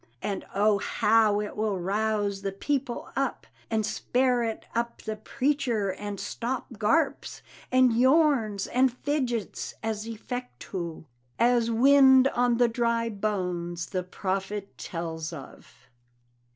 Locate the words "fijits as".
8.91-10.07